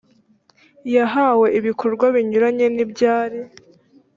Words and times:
yahawe 0.95 1.47
ibikorwa 1.59 2.05
binyuranye 2.15 2.67
n 2.75 2.77
ibyari 2.83 3.39